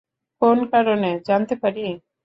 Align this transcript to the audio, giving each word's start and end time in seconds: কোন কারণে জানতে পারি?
কোন 0.41 0.57
কারণে 0.73 1.09
জানতে 1.27 1.55
পারি? 1.61 1.85